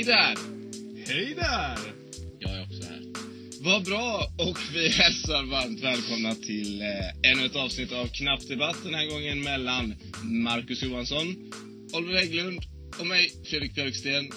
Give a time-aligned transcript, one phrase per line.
[0.00, 0.36] Hej där!
[1.06, 1.78] Hej där!
[2.38, 3.02] Jag är också här.
[3.60, 4.32] Vad bra!
[4.38, 8.76] Och vi hälsar varmt välkomna till eh, ännu ett avsnitt av Knapp Debatt.
[8.84, 11.52] Den här gången mellan Marcus Johansson,
[11.92, 12.60] Oliver Hägglund
[13.00, 14.30] och mig, Fredrik Björksten.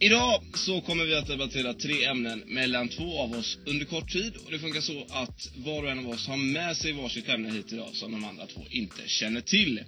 [0.00, 4.32] Idag så kommer vi att debattera tre ämnen mellan två av oss under kort tid.
[4.44, 7.50] Och det funkar så att var och en av oss har med sig varsitt ämne
[7.50, 9.80] hit idag som de andra två inte känner till.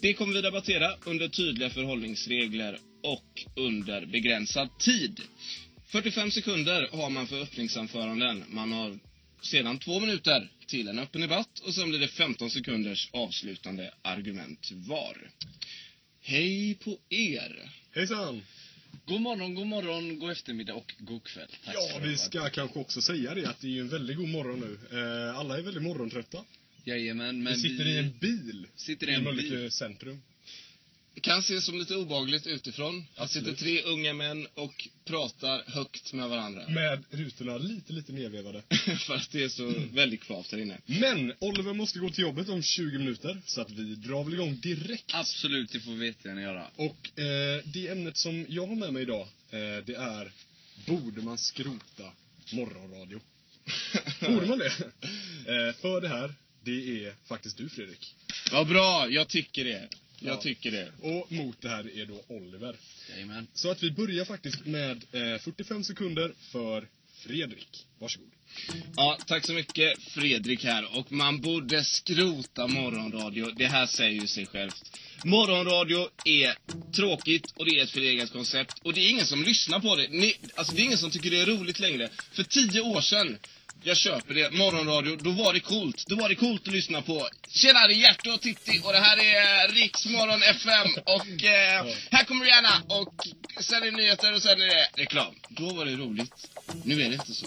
[0.00, 5.20] Det kommer vi debattera under tydliga förhållningsregler och under begränsad tid.
[5.86, 8.44] 45 sekunder har man för öppningsanföranden.
[8.48, 8.98] Man har
[9.42, 14.70] sedan två minuter till en öppen debatt och sen blir det 15 sekunders avslutande argument
[14.72, 15.30] var.
[16.20, 17.70] Hej på er!
[17.94, 18.42] Hejsan!
[19.06, 21.48] God morgon, god morgon, god eftermiddag och god kväll.
[21.64, 24.28] Tack Ja, vi ska kanske också säga det att det är ju en väldigt god
[24.28, 24.98] morgon nu.
[24.98, 26.44] Eh, alla är väldigt morgontrötta.
[26.84, 28.66] Jajamän, men vi sitter i en bil.
[28.76, 29.70] sitter i en bil.
[29.70, 30.22] centrum.
[31.14, 33.06] Det kan ses som lite obagligt utifrån.
[33.16, 36.68] Att sitter tre unga män och pratar högt med varandra.
[36.68, 38.62] Med rutorna lite, lite nedvevade.
[38.98, 40.78] För att det är så väldigt kvavt här inne.
[40.86, 43.42] Men Oliver måste gå till jobbet om 20 minuter.
[43.46, 45.14] Så att vi drar väl igång direkt.
[45.14, 46.66] Absolut, det får vi jättegärna göra.
[46.76, 50.32] Och eh, det ämnet som jag har med mig idag, eh, det är
[50.86, 52.12] Borde man skrota
[52.52, 53.20] morgonradio?
[54.20, 54.72] Borde man det?
[55.46, 58.14] Eh, för det här, det är faktiskt du Fredrik.
[58.52, 59.88] Vad bra, jag tycker det.
[60.24, 60.40] Jag Ja.
[60.40, 60.92] tycker det.
[61.00, 62.76] Och mot det här är då Oliver.
[63.10, 63.46] Jajamän.
[63.54, 66.88] Så att vi börjar faktiskt med eh, 45 sekunder för
[67.18, 67.86] Fredrik.
[67.98, 68.28] Varsågod.
[68.96, 70.98] Ja, tack så mycket Fredrik här.
[70.98, 73.50] Och man borde skrota morgonradio.
[73.56, 74.98] Det här säger ju sig självt.
[75.24, 76.54] Morgonradio är
[76.92, 78.78] tråkigt och det är ett förlegat koncept.
[78.82, 80.08] Och det är ingen som lyssnar på det.
[80.08, 82.08] Ni, alltså det är ingen som tycker det är roligt längre.
[82.32, 83.38] För tio år sedan,
[83.86, 86.04] jag köper det, morgonradio, då var det coolt.
[86.06, 87.28] Då var det coolt att lyssna på.
[87.48, 90.88] Tjena, det är Hjärte och Titti och det här är Riksmorgon FM.
[91.04, 93.14] Och eh, här kommer Rihanna och
[93.60, 95.34] sen är det nyheter och sen är det reklam.
[95.48, 96.50] Då var det roligt.
[96.84, 97.46] Nu är det inte så.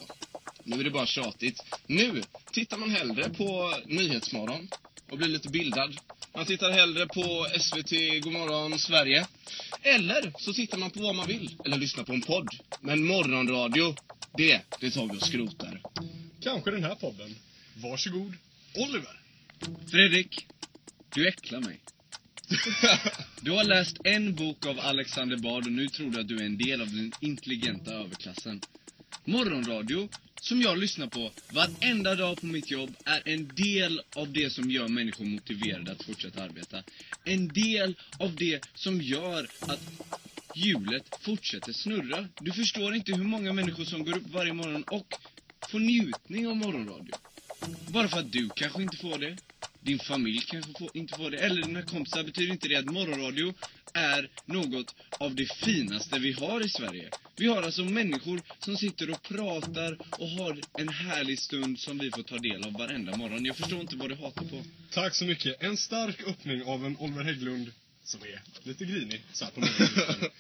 [0.64, 1.64] Nu är det bara tjatigt.
[1.88, 4.70] Nu tittar man hellre på Nyhetsmorgon
[5.12, 5.98] och blir lite bildad.
[6.36, 7.92] Man tittar hellre på SVT
[8.24, 9.28] Godmorgon Sverige.
[9.84, 11.58] Eller så tittar man på vad man vill.
[11.66, 12.50] Eller lyssnar på en podd.
[12.82, 13.96] Men morgonradio,
[14.38, 15.82] det, det tar vi och skrotar.
[16.48, 17.36] Kanske den här podden.
[17.76, 18.34] Varsågod,
[18.76, 19.20] Oliver.
[19.92, 20.48] Fredrik,
[21.14, 21.80] du äcklar mig.
[23.42, 26.46] Du har läst en bok av Alexander Bard och nu tror du att du är
[26.46, 28.62] en del av den intelligenta överklassen.
[29.26, 30.10] Morgonradio,
[30.42, 34.72] som jag lyssnar på varenda dag på mitt jobb, är en del av det som
[34.72, 36.84] gör människor motiverade att fortsätta arbeta.
[37.24, 39.82] En del av det som gör att
[40.56, 42.28] hjulet fortsätter snurra.
[42.40, 45.16] Du förstår inte hur många människor som går upp varje morgon och
[45.70, 47.16] får njutning av morgonradio.
[47.88, 49.38] Bara för att du kanske inte får det,
[49.82, 53.54] din familj kanske får, inte får det, eller dina kompisar, betyder inte det att morgonradio
[53.94, 57.10] är något av det finaste vi har i Sverige.
[57.36, 62.12] Vi har alltså människor som sitter och pratar och har en härlig stund som vi
[62.12, 63.46] får ta del av varenda morgon.
[63.46, 64.64] Jag förstår inte vad du hatar på.
[64.92, 65.64] Tack så mycket.
[65.64, 67.72] En stark öppning av en Oliver Hägglund
[68.04, 70.32] som är lite grinig så här på morgonen.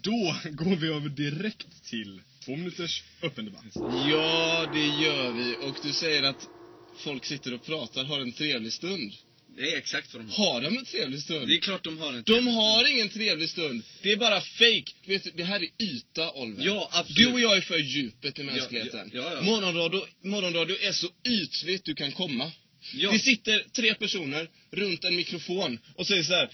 [0.02, 3.64] Då går vi över direkt till två minuters öppen debatt.
[4.10, 5.56] Ja, det gör vi.
[5.68, 6.48] Och du säger att
[6.96, 9.12] folk sitter och pratar, har en trevlig stund.
[9.56, 11.48] Det är exakt vad de Har de en trevlig stund?
[11.48, 13.82] Det är klart de har en De har ingen trevlig stund.
[14.02, 14.92] Det är bara fake.
[15.06, 16.64] Vet du, det här är yta, Oliver.
[16.64, 17.16] Ja, absolut.
[17.16, 19.10] Du och jag är för djupet i mänskligheten.
[19.14, 19.40] ja, ja.
[19.40, 22.52] Morgonradio, morgonradio är så ytligt du kan komma.
[22.94, 23.10] Ja.
[23.12, 26.50] Det sitter tre personer runt en mikrofon och säger så här.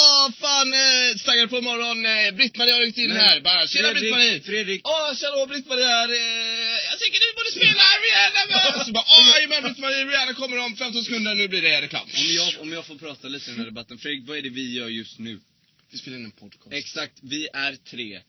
[0.00, 1.98] Åh, fan, eh, taggad på imorgon.
[2.06, 3.40] Eh, Britt-Marie har ryckt in här.
[3.40, 4.40] Bara, tjena Britt-Marie.
[4.50, 4.80] Fredrik.
[4.84, 6.08] Åh, tjena Britt-Marie här.
[6.08, 8.92] Eh, jag tycker du borde spela Rihanna med.
[8.96, 11.34] Bara, åh, jajamän Britt-Marie, Rihanna kommer om 15 sekunder.
[11.34, 12.06] Nu blir det reklam.
[12.22, 13.98] Om jag, om jag får prata lite i den här debatten.
[13.98, 15.40] Fredrik, vad är det vi gör just nu?
[15.90, 16.72] Vi spelar in en podcast.
[16.72, 18.20] Exakt, vi är tre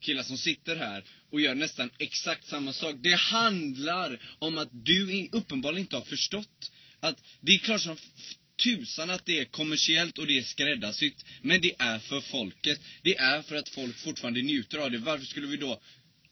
[0.00, 2.94] killar som sitter här och gör nästan exakt samma sak.
[2.98, 6.70] Det handlar om att du uppenbarligen inte har förstått
[7.00, 7.96] att det är klart som
[8.64, 11.24] tusan att det är kommersiellt och det är skräddarsytt.
[11.42, 12.80] Men det är för folket.
[13.02, 14.98] Det är för att folk fortfarande njuter av det.
[14.98, 15.80] Varför skulle vi då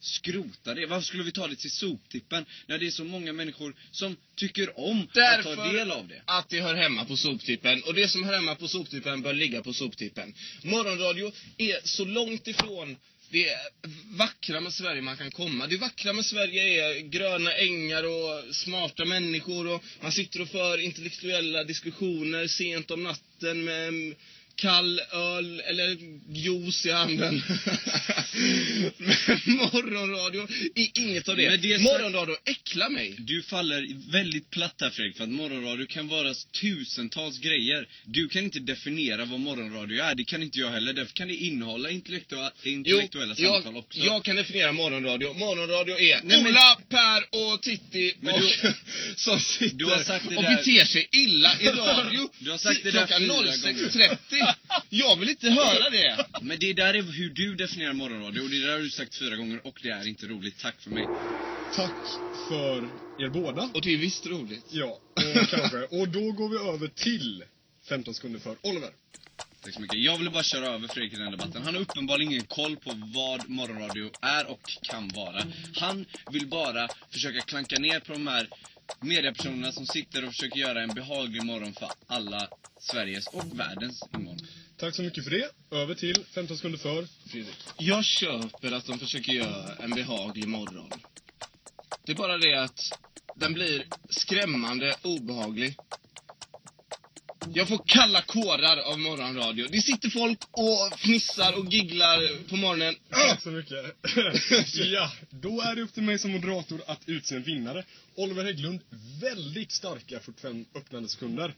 [0.00, 0.86] skrota det?
[0.86, 4.78] Varför skulle vi ta det till soptippen när det är så många människor som tycker
[4.78, 6.22] om att ta Därför del av det?
[6.24, 7.82] att det hör hemma på soptippen.
[7.82, 10.34] Och det som hör hemma på soptippen bör ligga på soptippen.
[10.62, 12.96] Morgonradio är så långt ifrån
[13.30, 13.56] det
[14.10, 15.66] vackra med Sverige man kan komma.
[15.66, 20.78] Det vackra med Sverige är gröna ängar och smarta människor och man sitter och för
[20.78, 24.14] intellektuella diskussioner sent om natten med
[24.56, 25.96] kall öl eller
[26.34, 27.42] juice i handen.
[28.96, 31.50] Men morgonradio är inget av det.
[31.50, 33.14] Men det är så- morgonradio äcklar mig.
[33.18, 37.88] Du faller väldigt platt här Fredrik, för att morgonradio kan vara tusentals grejer.
[38.04, 40.92] Du kan inte definiera vad morgonradio är, det kan inte jag heller.
[40.92, 43.98] Därför kan det innehålla intellektua intellektuella jag, samtal också.
[44.00, 45.32] jag kan definiera morgonradio.
[45.34, 48.72] Morgonradio är Nej, men- Ola, Per och Titti Men och, du-
[49.16, 52.30] som sitter du har sagt det och där- beter sig illa i radio.
[52.38, 54.45] Du har sagt det där klockan fyra 06.30.
[54.88, 56.26] Jag vill inte höra det.
[56.40, 59.36] Men det där är hur du definierar morgonradio, och det där har du sagt fyra
[59.36, 60.58] gånger, och det är inte roligt.
[60.58, 61.06] Tack för mig.
[61.74, 61.92] Tack
[62.48, 62.88] för
[63.24, 63.70] er båda.
[63.74, 64.66] Och det är visst roligt.
[64.70, 65.78] Ja, och kanske.
[65.78, 67.44] Och då går vi över till
[67.88, 68.90] 15 sekunder för Oliver.
[69.62, 69.98] Tack så mycket.
[69.98, 71.62] Jag vill bara köra över Fredrik i den debatten.
[71.62, 75.42] Han har uppenbarligen ingen koll på vad morgonradio är och kan vara.
[75.76, 78.48] Han vill bara försöka klanka ner på de här
[79.00, 82.48] mediepersonerna som sitter och försöker göra en behaglig morgon för alla
[82.80, 84.46] Sveriges och världens invånare.
[84.76, 85.50] Tack så mycket för det.
[85.70, 87.56] Över till 15 sekunder för Fredrik.
[87.78, 90.90] Jag köper att de försöker göra en behaglig morgon.
[92.04, 92.80] Det är bara det att
[93.34, 95.76] den blir skrämmande obehaglig.
[97.54, 99.66] Jag får kalla kårar av morgonradio.
[99.70, 102.94] Det sitter folk och fnissar och gigglar på morgonen.
[103.10, 103.84] Tack så mycket.
[104.74, 107.84] ja, då är det upp till mig som moderator att utse en vinnare.
[108.14, 108.80] Oliver Hägglund,
[109.20, 111.54] väldigt starka 45 öppnande sekunder.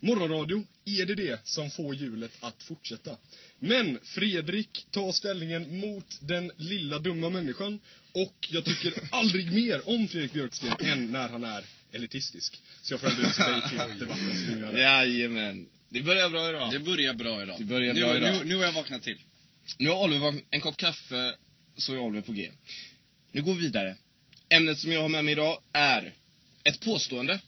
[0.00, 3.16] Morgonradio, är det det som får hjulet att fortsätta?
[3.58, 7.80] Men Fredrik tar ställningen mot den lilla dumma människan
[8.12, 12.60] och jag tycker aldrig mer om Fredrik Björksten än när han är elitistisk.
[12.82, 14.80] Så jag får ändå utse dig till debattens vinnare.
[14.80, 15.68] Jajamän.
[15.88, 16.72] Det börjar bra idag.
[16.72, 17.56] Det börjar bra idag.
[17.58, 18.34] Det börjar nu, bra idag.
[18.38, 19.18] Nu, nu har jag vaknat till.
[19.78, 21.34] Nu har Oliver vak- en kopp kaffe,
[21.76, 22.50] så är Oliver på G.
[23.32, 23.96] Nu går vi vidare.
[24.48, 26.12] Ämnet som jag har med mig idag är
[26.64, 27.40] ett påstående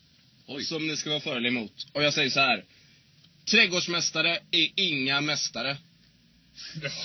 [0.47, 0.65] Oj.
[0.65, 1.87] som ni ska vara för eller emot.
[1.93, 2.65] Och jag säger så här.
[3.45, 5.77] Trädgårdsmästare är inga mästare.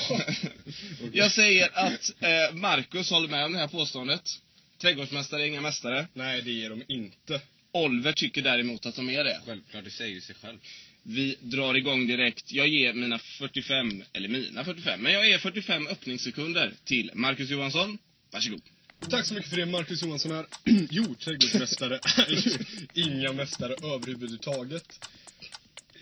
[0.10, 0.22] Ja.
[1.14, 4.40] Jag säger att eh, Marcus håller med om det här påståendet.
[4.78, 6.08] Trädgårdsmästare är inga mästare.
[6.14, 7.42] Nej, det är de inte.
[7.72, 9.42] Oliver tycker däremot att de är det.
[9.46, 10.58] Självklart, det säger ju sig själv.
[11.04, 12.52] Vi drar igång direkt.
[12.52, 17.98] Jag ger mina 45, eller mina 45, men jag ger 45 öppningssekunder till Marcus Johansson.
[18.32, 18.62] Varsågod.
[19.10, 20.46] Tack så mycket för det, Marcus Johansson här.
[20.92, 22.58] jo, trädgårdsmästare är
[23.08, 25.08] inga mästare överhuvudtaget.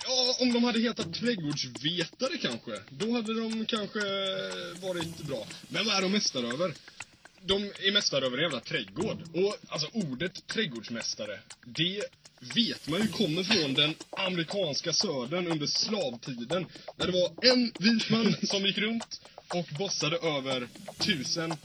[0.03, 3.99] Ja, om de hade hetat trädgårdsvetare kanske, då hade de kanske
[4.81, 5.47] varit bra.
[5.69, 6.73] Men vad är de mästare över?
[7.45, 9.21] De är mästare över en jävla trädgård.
[9.33, 12.03] Och alltså ordet trädgårdsmästare, det
[12.55, 16.65] vet man ju kommer från den amerikanska södern under slavtiden.
[16.97, 20.67] När det var en vit man som gick runt och bossade över
[20.97, 21.55] tusen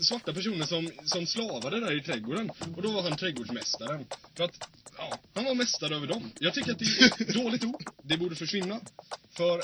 [0.00, 2.50] svarta personer som, som slavade där i trädgården.
[2.76, 4.06] Och då var han trädgårdsmästaren.
[4.34, 6.30] För att, ja, han var mästare över dem.
[6.38, 7.84] Jag tycker att det är ett dåligt ord.
[8.02, 8.80] Det borde försvinna.
[9.30, 9.62] För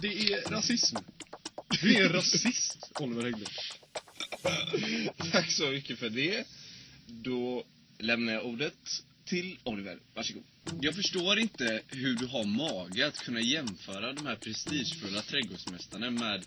[0.00, 0.96] det är rasism.
[1.80, 3.48] Du är rasist, Oliver Hägglund.
[5.32, 6.46] Tack så mycket för det.
[7.06, 7.64] Då
[7.98, 9.98] lämnar jag ordet till Oliver.
[10.14, 10.44] Varsågod.
[10.80, 16.44] Jag förstår inte hur du har mage att kunna jämföra de här prestigefulla trädgårdsmästarna med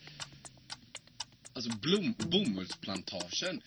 [1.53, 3.61] alltså blom, bomullsplantagen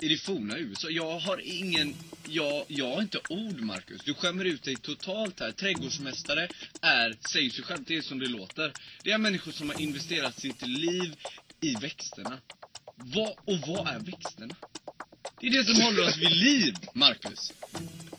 [0.00, 0.90] i det forna USA.
[0.90, 1.94] Jag har ingen,
[2.28, 4.00] jag, jag har inte ord Marcus.
[4.04, 5.52] Du skämmer ut dig totalt här.
[5.52, 6.48] Trädgårdsmästare
[6.80, 8.72] är, säger sig själv, det är som det låter.
[9.02, 11.16] Det är människor som har investerat sitt liv
[11.60, 12.38] i växterna.
[12.96, 14.54] Vad, och vad är växterna?
[15.40, 17.52] Det är det som håller oss vid liv, Marcus.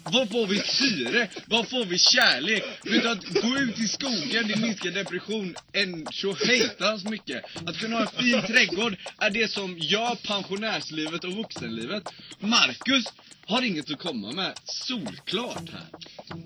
[0.03, 1.29] Var får vi syre?
[1.45, 2.63] Var får vi kärlek?
[2.83, 7.43] Vet du, att gå ut i skogen, det minskar depression en tjohejtans mycket.
[7.67, 12.03] Att kunna ha en fin trädgård är det som gör pensionärslivet och vuxenlivet.
[12.39, 13.05] Marcus
[13.47, 14.53] har inget att komma med.
[14.65, 15.85] Solklart här.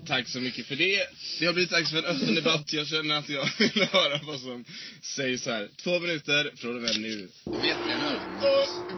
[0.06, 1.06] Tack så mycket för det.
[1.38, 2.72] Det har blivit dags för en öppen debatt.
[2.72, 4.64] Jag känner att jag vill höra vad som
[5.02, 5.68] sägs här.
[5.82, 7.28] Två minuter från och med nu.
[7.44, 7.76] Jag vet.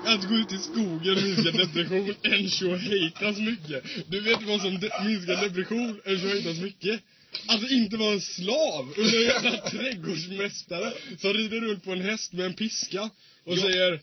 [0.03, 3.85] Och att gå ut i skogen minskar depression en tjohejtans mycket.
[4.09, 7.01] Du vet vad som de- minskar depression en tjohejtans mycket?
[7.47, 12.33] Alltså inte vara en slav under en jävla trädgårdsmästare som rider runt på en häst
[12.33, 13.11] med en piska
[13.45, 14.01] och säger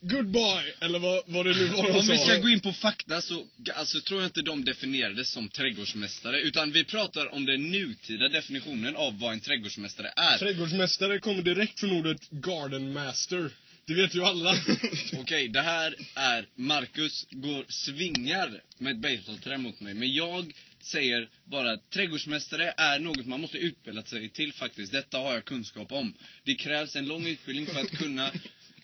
[0.00, 3.20] Goodbye, eller vad, vad det nu var de Om vi ska gå in på fakta
[3.20, 6.40] så alltså, tror jag inte de definierades som trädgårdsmästare.
[6.40, 10.38] Utan vi pratar om den nutida definitionen av vad en trädgårdsmästare är.
[10.38, 13.50] Trädgårdsmästare kommer direkt från ordet garden master.
[13.86, 14.56] Det vet ju alla.
[15.20, 19.94] Okej, det här är Marcus går svingar med ett basebollträ mot mig.
[19.94, 24.92] Men jag säger bara att trädgårdsmästare är något man måste utbilda sig till faktiskt.
[24.92, 26.14] Detta har jag kunskap om.
[26.44, 28.30] Det krävs en lång utbildning för att kunna...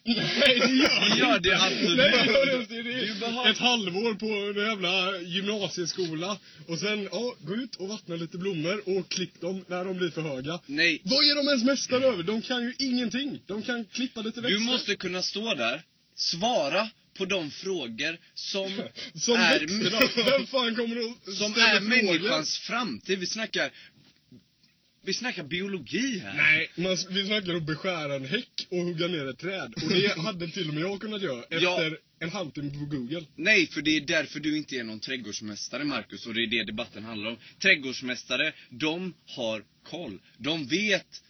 [0.05, 1.97] Nej, det gör Det gör det absolut.
[1.97, 2.75] Nej, det gör det inte.
[2.75, 3.51] Det är, Ja.
[3.51, 4.27] ett halvår på
[4.61, 6.39] en jävla gymnasieskola.
[6.67, 10.11] Och sen, ja, gå ut och vattna lite blommor och klipp dem när de blir
[10.11, 10.61] för höga.
[10.67, 12.23] Nej, Vad är de ens mästare över?
[12.23, 13.41] De kan ju ingenting.
[13.47, 14.59] De kan klippa lite växter.
[14.59, 15.83] du måste kunna stå där,
[16.17, 18.83] svara på de frågor som,
[19.15, 20.01] Som är, växterna.
[20.31, 23.19] Vem fan kommer att som är människans framtid.
[23.19, 23.71] Vi snackar,
[25.05, 26.35] vi snackar biologi här.
[26.37, 29.75] Nej, man, vi snackar om beskära en häck och hugga ner ett träd.
[29.83, 31.91] Och det hade till och med jag kunnat göra efter Ja.
[32.19, 33.25] en halvtimme på Google.
[33.37, 36.65] Nej, för det är därför du inte är någon trädgårdsmästare, Marcus, och det är det
[36.65, 37.37] debatten handlar om.
[37.63, 40.21] Trädgårdsmästare, de har koll.
[40.39, 41.23] De vet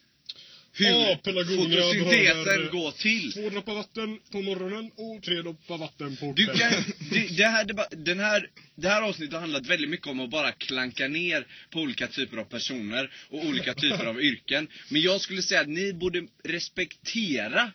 [0.74, 3.32] hur fotosyntesen går till.
[3.32, 6.70] Två droppar vatten på morgonen och tre droppar vatten på Du kvällen.
[6.72, 10.20] kan, det, det, här, deba- den här, det här avsnittet har handlat väldigt mycket om
[10.20, 14.68] att bara klanka ner på olika typer av personer och olika typer av yrken.
[14.88, 17.72] Men jag skulle säga att ni borde respektera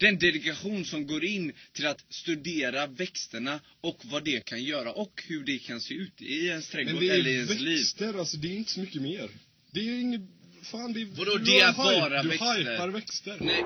[0.00, 5.22] den dedikation som går in till att studera växterna och vad det kan göra och
[5.28, 7.78] hur det kan se ut i ens Men trädgård det är eller i ens liv.
[7.78, 9.28] växter, alltså det är inte så mycket mer.
[9.70, 10.20] Det är inget...
[10.62, 11.06] Fan, det är...
[11.06, 12.54] Vadå, det är bara du växter?
[12.64, 13.36] Du hypar växter.
[13.40, 13.64] Nej,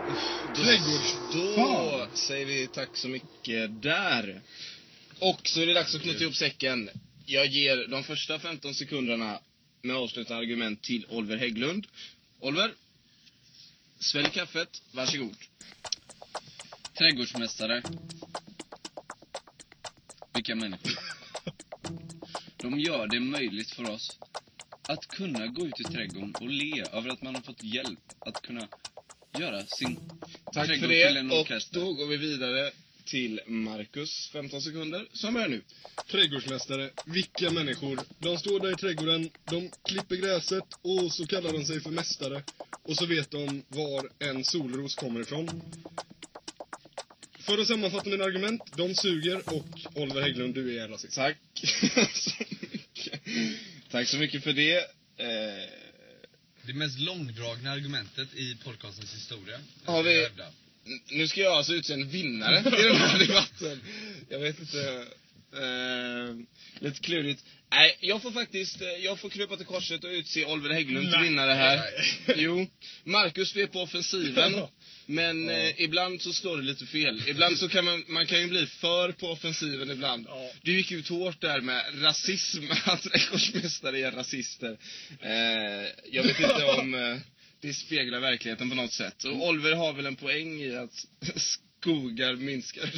[0.57, 1.17] Trädgårds...
[1.33, 2.17] Då Fan.
[2.17, 4.41] säger vi tack så mycket där.
[5.19, 6.91] Och så är det dags att knyta ihop säcken.
[7.26, 9.41] Jag ger de första 15 sekunderna
[9.83, 11.87] med avslutande argument till Oliver Hägglund.
[12.41, 12.73] Oliver,
[13.99, 14.83] svälj kaffet.
[14.93, 15.37] Varsågod.
[16.99, 17.83] trädgårdsmästare.
[20.35, 20.93] Vilka människor.
[22.57, 24.19] De gör det möjligt för oss
[24.88, 28.43] att kunna gå ut i trädgården och le över att man har fått hjälp att
[28.43, 28.69] kunna
[29.38, 30.00] göra sin
[30.52, 31.35] Tack för trädgård till en det.
[31.35, 31.81] Och orkester.
[31.81, 32.71] då går vi vidare
[33.05, 35.62] till Marcus, 15 sekunder, som börjar nu.
[36.11, 38.00] Trädgårdsmästare, vilka människor.
[38.19, 42.43] De står där i trädgården, de klipper gräset och så kallar de sig för mästare.
[42.83, 45.62] Och så vet de var en solros kommer ifrån.
[47.38, 51.14] För att sammanfatta mina argument, de suger och Oliver Hägglund, du är rasist.
[51.14, 51.37] Tack.
[53.97, 54.76] Tack så mycket för det.
[54.76, 55.69] Eh,
[56.67, 59.59] Det mest långdragna argumentet i podcastens historia.
[59.85, 60.29] Har vi-
[61.11, 63.81] nu ska jag alltså utse en vinnare i den här debatten.
[64.29, 65.05] Jag vet inte.
[65.53, 66.35] Eh,
[66.79, 67.45] lite klurigt.
[67.71, 71.23] Nej, jag får faktiskt, eh, jag får krypa till korset och utse Oliver Hägglund till
[71.23, 71.81] vinnare här.
[72.37, 72.67] Jo,
[73.05, 74.53] Marcus du är på offensiven.
[74.53, 74.71] Ja.
[75.07, 77.23] Men eh, ibland så står det lite fel.
[77.29, 80.26] Ibland så kan man, man kan ju bli för på offensiven ibland.
[80.29, 80.50] Ja.
[80.62, 84.79] Du gick ut hårt där med rasism, att trädgårdsmästare är rasister.
[85.21, 87.17] Eh, jag vet inte om eh,
[87.61, 89.25] det speglar verkligheten på något sätt.
[89.25, 92.83] Och Oliver har väl en poäng i att skogar minskar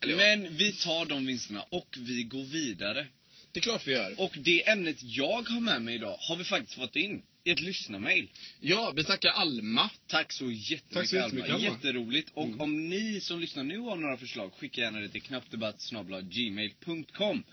[0.00, 3.06] Eller ja, Men vi tar de vinsterna och vi går vidare.
[3.52, 4.20] Det är klart vi gör.
[4.20, 7.60] Och det ämnet jag har med mig idag har vi faktiskt fått in i ett
[7.60, 8.28] lyssnarmail.
[8.60, 9.90] Ja, vi tackar Alma.
[10.06, 11.66] Tack så jättemycket, Tack så jättemycket, Alma.
[11.66, 11.76] Alma.
[11.76, 12.30] Jätteroligt.
[12.34, 17.44] Och om ni som lyssnar nu har några förslag, skicka gärna det till knappdebatt.gmail.com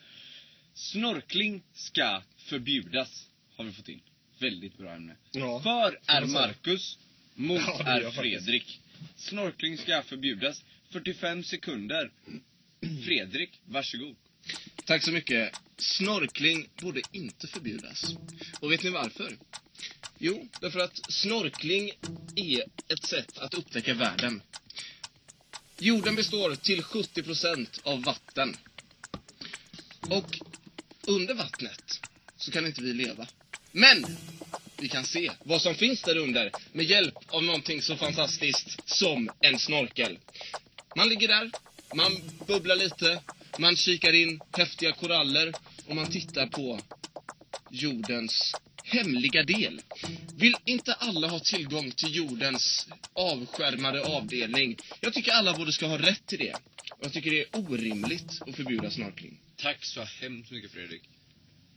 [0.74, 4.01] Snorkling ska förbjudas, har vi fått in.
[4.39, 5.16] Väldigt bra ämne.
[5.32, 5.62] Ja.
[5.63, 6.42] För är man säga.
[6.48, 7.00] Marcus,
[7.34, 8.46] mot Ja, det är är jag faktiskt.
[8.46, 8.80] Fredrik.
[9.16, 10.63] Snorkling ska förbjudas.
[10.89, 12.12] 45 sekunder.
[13.06, 14.16] Fredrik, varsågod.
[14.86, 15.62] Tack så mycket.
[15.78, 18.16] Snorkling borde inte förbjudas.
[18.60, 19.38] Och vet ni varför?
[20.18, 21.92] Jo, därför att snorkling
[22.36, 24.42] är ett sätt att upptäcka världen.
[25.80, 28.58] Jorden består till 70 procent av vatten.
[30.10, 30.40] Och
[31.08, 32.00] under vattnet
[32.38, 33.28] så kan inte vi leva.
[33.72, 34.18] Men
[34.78, 39.30] vi kan se vad som finns där under med hjälp av någonting så fantastiskt som
[39.42, 40.20] en snorkel.
[40.96, 41.52] Man ligger där,
[41.96, 42.12] man
[42.48, 43.22] bubblar lite,
[43.58, 45.54] man kikar in häftiga koraller
[45.88, 46.79] och man tittar på
[47.72, 49.82] jordens hemliga del.
[50.36, 54.77] Vill inte alla ha tillgång till jordens avskärmade avdelning?
[55.01, 56.53] Jag tycker alla borde ska ha rätt till det.
[56.91, 59.39] Och jag tycker det är orimligt att förbjuda snorkling.
[59.56, 61.01] Tack så hemskt mycket Fredrik.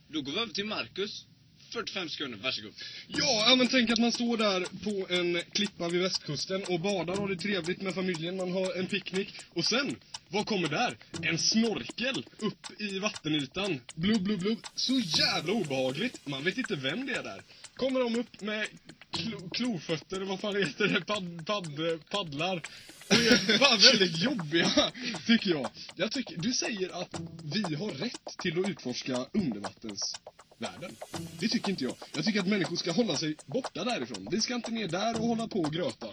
[0.07, 1.25] Då går vi över till Marcus.
[1.73, 2.73] 45 sekunder, varsågod.
[3.07, 7.13] Ja, ja, men tänk att man står där på en klippa vid västkusten och badar
[7.13, 9.33] och har det trevligt med familjen, man har en picknick.
[9.53, 9.95] Och sen,
[10.31, 10.97] vad kommer där?
[11.21, 13.81] En snorkel upp i vattenytan.
[13.95, 14.59] Blubb, blubb, blubb.
[14.75, 16.27] Så jävla obehagligt.
[16.27, 17.41] Man vet inte vem det är där.
[17.75, 18.67] Kommer de upp med
[19.11, 21.65] klo, klofötter, vad fan heter det, Pad, pad,
[22.09, 22.61] paddlar.
[23.07, 24.91] Det är fan väldigt jobbiga,
[25.27, 25.69] tycker jag.
[25.95, 30.15] jag tycker, du säger att vi har rätt till att utforska undervattens
[30.61, 30.95] undervattensvärlden.
[31.39, 31.95] Det tycker inte jag.
[32.15, 34.27] Jag tycker att människor ska hålla sig borta därifrån.
[34.31, 36.07] Vi ska inte ner där och hålla på och gröta.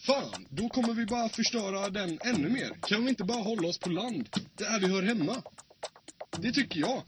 [0.00, 2.70] Fan, då kommer vi bara förstöra den ännu mer.
[2.82, 5.42] Kan vi inte bara hålla oss på land, där vi hör hemma?
[6.38, 7.02] Det tycker jag.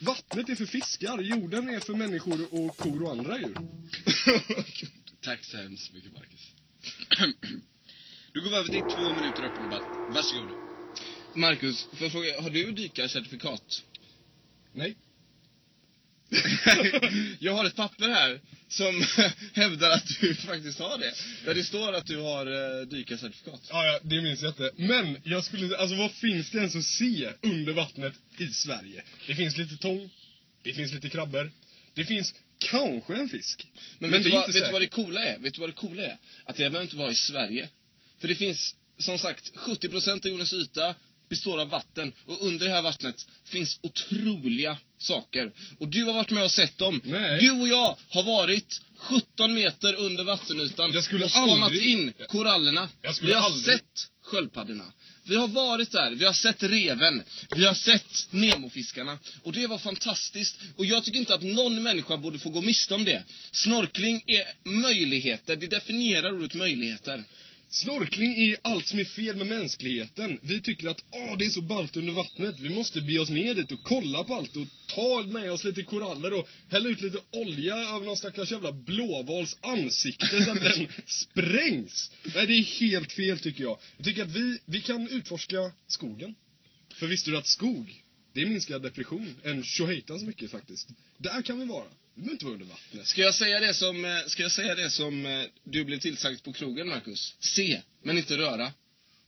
[0.00, 3.56] Vattnet är för fiskar, jorden är för människor och kor och andra djur.
[5.20, 6.52] Tack så hemskt mycket Marcus.
[8.32, 10.14] Då går vi över till två minuter öppen debatt.
[10.14, 10.50] Varsågod.
[11.34, 13.84] Marcus, får jag fråga, har du dykarcertifikat?
[14.72, 14.96] Nej.
[17.38, 19.04] jag har ett papper här som
[19.52, 21.14] hävdar att du faktiskt har det.
[21.44, 23.60] Där det står att du har eh, dykarcertifikat.
[23.70, 24.70] Ja, ja, det minns jag inte.
[24.76, 29.02] Men jag skulle, alltså vad finns det ens att se under vattnet i Sverige?
[29.26, 30.10] Det finns lite tång,
[30.62, 31.50] det finns lite krabbor,
[31.94, 33.66] det finns kanske en fisk.
[33.98, 35.38] Men, Men vet, du vad, vet du vad det coola är?
[35.38, 36.16] Vet du vad det coola är?
[36.44, 37.68] Att det behöver inte vara i Sverige.
[38.20, 40.94] För det finns, som sagt, 70% av jordens yta
[41.28, 42.12] består av vatten.
[42.26, 45.52] Och under det här vattnet finns otroliga saker.
[45.78, 47.00] Och du har varit med och sett dem.
[47.04, 47.40] Nej.
[47.40, 52.12] Du och jag har varit 17 meter under vattenytan Jag skulle och spanat aldrig- in
[52.28, 52.88] korallerna.
[53.02, 54.92] Jag skulle Vi har aldrig- sett sköldpaddorna.
[55.24, 57.22] Vi har varit där, vi har sett reven,
[57.56, 59.18] vi har sett Nemofiskarna.
[59.42, 60.56] Och det var fantastiskt.
[60.76, 63.22] Och jag tycker inte att någon människa borde få gå miste om det.
[63.52, 67.24] Snorkling är möjligheter, det definierar ordet möjligheter.
[67.70, 70.38] Snorkling är allt som är fel med mänskligheten.
[70.42, 72.60] Vi tycker att åh, det är så ballt under vattnet.
[72.60, 75.82] Vi måste bege oss ner dit och kolla på allt och ta med oss lite
[75.82, 80.88] koraller och hälla ut lite olja över någon stackars jävla blåvals ansikte så att den
[81.06, 82.10] sprängs.
[82.34, 83.78] Nej, det är helt fel tycker jag.
[83.96, 86.34] Jag tycker att vi, vi kan utforska skogen.
[86.94, 90.88] För visste du att skog, det minskar depression en tjohejtans mycket faktiskt.
[91.18, 91.88] Där kan vi vara.
[92.18, 93.06] Vi behöver inte vara under vattnet.
[93.06, 96.42] Ska jag säga det som, eh, ska jag säga det som eh, du blev tillsagd
[96.42, 97.34] på krogen, Marcus?
[97.40, 98.72] Se, men inte röra.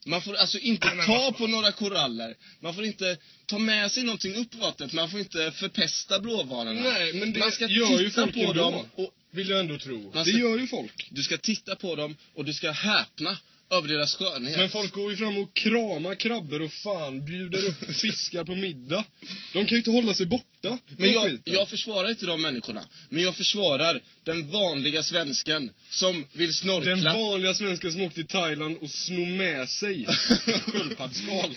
[0.05, 2.35] Man får alltså inte ta på några koraller.
[2.59, 4.93] Man får inte ta med sig någonting upp i vattnet.
[4.93, 6.81] Man får inte förpesta blåvalarna.
[6.81, 9.77] Nej, men det Man ska gör ju titta folk på dem och Vill jag ändå
[9.77, 10.01] tro.
[10.01, 11.07] Man Det ska- gör ju folk.
[11.11, 13.37] du ska titta på dem och du ska häpna
[13.71, 14.57] över deras skönhet.
[14.57, 19.05] Men folk går ju fram och kramar krabbor och fan bjuder upp fiskar på middag.
[19.53, 20.77] De kan ju inte hålla sig borta.
[20.97, 22.83] Men jag, jag försvarar inte de människorna.
[23.09, 26.95] Men jag försvarar den vanliga svensken som vill snorkla.
[26.95, 30.05] Den vanliga svensken som åkte till Thailand och snor med sig
[30.65, 31.55] sköldpaddsskal.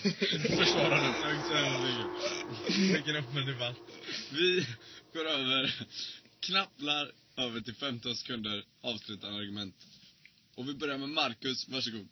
[0.59, 2.95] Försvarar mycket.
[2.95, 3.77] Vilken öppen debatt.
[4.31, 4.67] Vi
[5.15, 5.75] går över,
[6.41, 9.75] knapplar över till 15 sekunder avslutande argument.
[10.55, 12.09] Och vi börjar med Marcus, varsågod.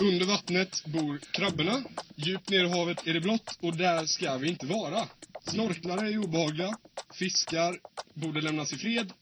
[0.00, 1.84] Under vattnet bor krabborna.
[2.16, 5.08] Djupt ner i havet är det blått och där ska vi inte vara.
[5.42, 6.78] Snorklare är obehagliga.
[7.14, 7.80] Fiskar
[8.14, 9.12] borde lämnas i fred.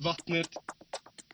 [0.00, 0.50] Vattnet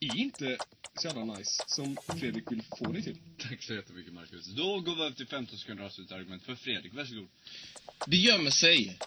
[0.01, 0.59] är inte
[0.95, 3.19] så jävla nice som Fredrik vill få det till.
[3.39, 4.47] Tack så jättemycket Marcus.
[4.47, 7.29] Då går vi över till 15 sekunder avslutande argument för Fredrik, varsågod.
[8.07, 8.99] Det gömmer sig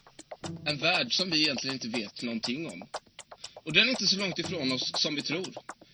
[0.66, 2.88] en värld som vi egentligen inte vet någonting om.
[3.54, 5.48] Och den är inte så långt ifrån oss som vi tror.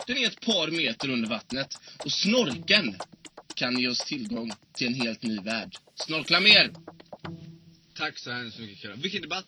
[0.08, 1.78] Den är ett par meter under vattnet.
[1.98, 2.96] Och snorkeln
[3.56, 5.76] kan ge oss tillgång till en helt ny värld.
[5.96, 6.72] Snorkla mer!
[7.94, 9.02] Tack så hemskt mycket Karin.
[9.02, 9.46] Vilken debatt!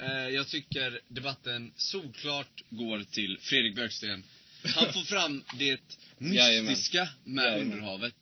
[0.00, 4.24] Eh, jag tycker debatten solklart går till Fredrik Björksten.
[4.76, 5.80] Han får fram det
[6.18, 7.72] mystiska med Jajamän.
[7.72, 8.14] underhavet.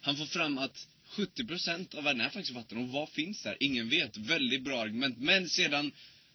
[0.00, 2.78] Han får fram att 70% av världen är faktiskt vatten.
[2.78, 3.56] Och vad finns där?
[3.60, 4.16] Ingen vet.
[4.16, 5.18] Väldigt bra argument.
[5.18, 5.92] Men sedan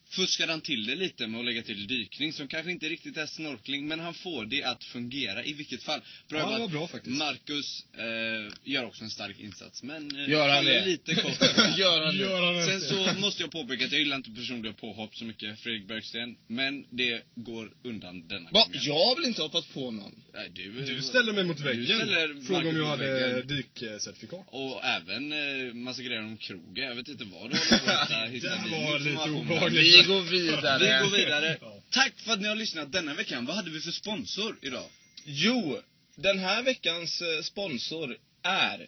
[0.10, 3.26] fuskar han till det lite med att lägga till dykning som kanske inte riktigt är
[3.26, 6.02] snorkling men han får det att fungera i vilket fall.
[6.30, 6.56] Bra Ja, jobbat.
[6.58, 7.18] det var bra faktiskt.
[7.18, 10.86] Marcus eh, gör också en stark insats men eh, Gör han det?
[10.86, 11.42] lite kort.
[11.78, 12.22] Gör han det?
[12.24, 13.14] Gör han Sen inte.
[13.14, 16.36] så måste jag påpeka att jag gillar inte personliga påhopp så mycket, Fredrik Bergsten.
[16.48, 18.64] Men det går undan denna Va?
[18.66, 18.80] gången.
[18.84, 20.22] Jag har väl inte hoppat på någon?
[20.36, 21.86] Nej, du, Du ställer mig mot väggen.
[21.86, 24.46] ställer Fråga om jag hade dykcertifikat.
[24.48, 26.86] Och även eh, massa grejer om krogen.
[26.86, 29.82] Jag vet inte vad du håller på att hitta, Det var lite obehagligt.
[29.84, 30.80] Vi går vidare.
[30.80, 31.58] Vi går vidare.
[31.62, 31.82] Ja.
[31.90, 33.46] Tack för att ni har lyssnat denna veckan.
[33.46, 34.86] Vad hade vi för sponsor idag?
[35.26, 35.82] Jo,
[36.16, 38.88] den här veckans eh, sponsor är...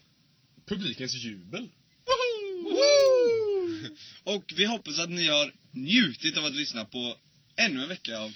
[0.65, 1.69] Publikens jubel.
[4.23, 7.15] Och vi hoppas att ni har njutit av att lyssna på
[7.55, 8.33] ännu en vecka av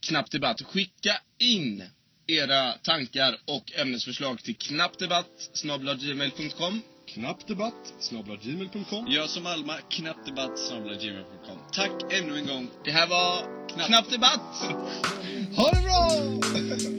[0.00, 0.62] Knapp Debatt.
[0.62, 1.82] Skicka in
[2.26, 9.06] era tankar och ämnesförslag till knappdebatt.gmail.com Knappdebatt, snabla-gmail.com.
[9.08, 11.58] Jag som Alma, knappdebatt.gmail.com.
[11.72, 12.68] Tack ännu en gång.
[12.84, 13.86] Det här var Knapp.
[13.86, 14.40] Knapp Debatt.
[15.56, 16.10] Ha det bra!